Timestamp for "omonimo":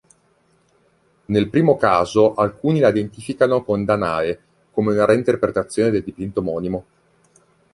6.39-6.85